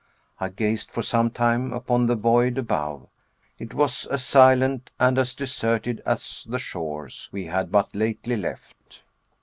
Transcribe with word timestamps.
I 0.39 0.49
gazed 0.49 0.89
for 0.89 1.03
some 1.03 1.29
time 1.29 1.71
upon 1.71 2.07
the 2.07 2.15
void 2.15 2.57
above. 2.57 3.07
It 3.59 3.75
was 3.75 4.07
as 4.07 4.25
silent 4.25 4.89
and 4.99 5.19
as 5.19 5.35
deserted 5.35 6.01
as 6.07 6.43
the 6.49 6.57
shores 6.57 7.29
we 7.31 7.45
had 7.45 7.71
but 7.71 7.93
lately 7.95 8.35
left. 8.35 9.03